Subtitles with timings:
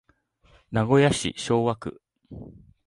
[0.71, 2.01] 名古屋市昭和区